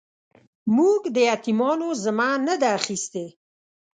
موږ 0.75 1.01
د 1.15 1.17
يتيمانو 1.29 1.87
ذمه 2.03 2.29
نه 2.47 2.55
ده 2.61 2.69
اخيستې. 2.79 3.25